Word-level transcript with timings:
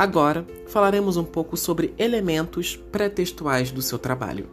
Agora 0.00 0.46
falaremos 0.66 1.18
um 1.18 1.24
pouco 1.24 1.58
sobre 1.58 1.92
elementos 1.98 2.74
pré-textuais 2.90 3.70
do 3.70 3.82
seu 3.82 3.98
trabalho. 3.98 4.48